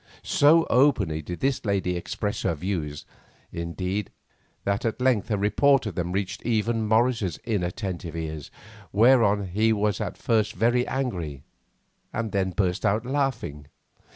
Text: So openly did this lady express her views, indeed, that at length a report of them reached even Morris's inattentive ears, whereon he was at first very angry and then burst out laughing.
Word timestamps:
So 0.23 0.65
openly 0.71 1.21
did 1.21 1.41
this 1.41 1.63
lady 1.63 1.95
express 1.95 2.41
her 2.41 2.55
views, 2.55 3.05
indeed, 3.51 4.09
that 4.63 4.83
at 4.83 4.99
length 4.99 5.29
a 5.29 5.37
report 5.37 5.85
of 5.85 5.93
them 5.93 6.11
reached 6.11 6.43
even 6.43 6.87
Morris's 6.87 7.37
inattentive 7.43 8.15
ears, 8.15 8.49
whereon 8.91 9.49
he 9.49 9.71
was 9.71 10.01
at 10.01 10.17
first 10.17 10.53
very 10.53 10.87
angry 10.87 11.43
and 12.11 12.31
then 12.31 12.49
burst 12.49 12.83
out 12.83 13.05
laughing. 13.05 13.67